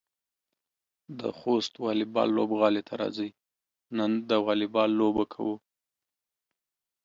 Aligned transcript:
د 1.19 1.21
خوست 1.39 1.73
واليبال 1.83 2.29
لوبغالي 2.37 2.81
ته 2.87 2.93
راځئ، 3.01 3.29
نن 3.97 4.11
د 4.29 4.31
واليبال 4.45 4.89
لوبه 4.99 5.23
کوو. 5.33 5.55